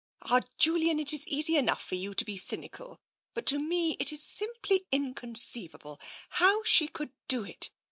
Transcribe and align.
"Ah, 0.23 0.39
Julian, 0.57 0.97
it's 0.97 1.27
easy 1.27 1.57
enough 1.57 1.83
for 1.85 1.93
you 1.93 2.15
to 2.15 2.25
be 2.25 2.35
cynical. 2.35 2.99
But 3.35 3.45
to 3.45 3.59
me 3.59 3.97
it's 3.99 4.19
simply 4.19 4.87
inconceivable— 4.91 6.01
how 6.39 6.63
she 6.63 6.87
could 6.87 7.11
do 7.27 7.43
it. 7.45 7.69